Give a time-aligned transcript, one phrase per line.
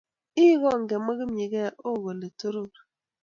[0.43, 2.71] I kongemwa kipnyigei o kole toror